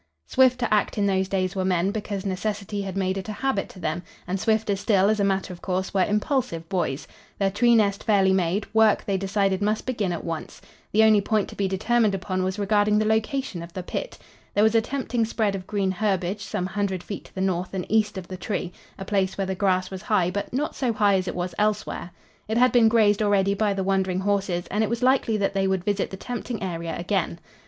[0.25, 3.69] Swift to act in those days were men, because necessity had made it a habit
[3.69, 7.07] to them, and swifter still, as a matter of course, were impulsive boys.
[7.37, 10.59] Their tree nest fairly made, work, they decided, must begin at once.
[10.91, 14.17] The only point to be determined upon was regarding the location of the pit.
[14.55, 17.85] There was a tempting spread of green herbage some hundred feet to the north and
[17.87, 21.13] east of the tree, a place where the grass was high but not so high
[21.13, 22.09] as it was elsewhere.
[22.47, 25.67] It had been grazed already by the wandering horses and it was likely that they
[25.67, 27.39] would visit the tempting area again.